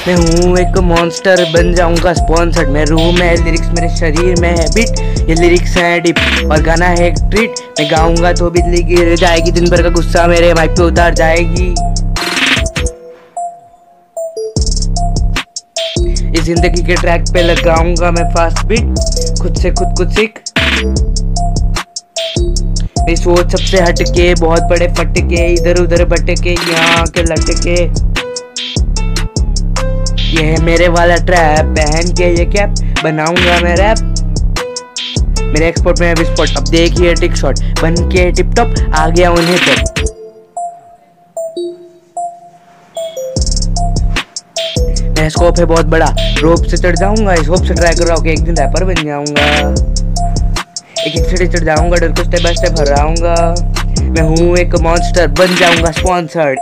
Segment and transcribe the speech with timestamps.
[0.00, 4.66] मैं हूँ एक मॉन्स्टर बन जाऊँगा स्पॉन्सर्ड मैं रूह में लिरिक्स मेरे शरीर में है।
[4.74, 6.18] बीट ये लिरिक्स हैं डिप
[6.52, 10.52] और गाना है ट्रीट मैं गाऊँगा तो बिजली गिर जाएगी। दिन भर का गुस्सा मेरे
[10.54, 11.68] माइक पे उतार जाएगी।
[16.30, 20.42] इस ज़िंदगी के ट्रैक पे लगाऊँगा मैं फास्ट बिट खुद से खुद कुछ सीख।
[23.12, 28.09] सोच सबसे हटके, बहुत बड़े फटके इधर उधर भटके, यहाँ के लटके।
[30.30, 33.98] ये है मेरे वाला ट्रैप पहन के ये कैप बनाऊँगा मैं रैप
[35.44, 39.58] मेरे एक्सपोर्ट में विस्फोट अब देखिए टिक शॉट बन के टिप टॉप आ गया उन्हें
[39.58, 40.08] तो
[45.10, 48.14] मेरा स्कोप है बहुत बड़ा रोप से चढ़ जाऊँगा इस होप से ट्राई कर रहा
[48.14, 49.44] हूँ कि एक दिन रैपर बन जाऊँगा।
[51.06, 53.34] एक एक सीढ़ी चढ़ जाऊँगा, डर को स्टेप बाय स्टेप हराऊँगा।
[54.10, 56.58] मैं हूँ एक मॉन्स्टर बन जाऊँगा स्पॉन्सर्ड